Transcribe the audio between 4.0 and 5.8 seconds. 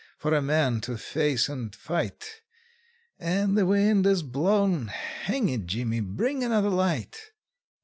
is blowin' Hang it,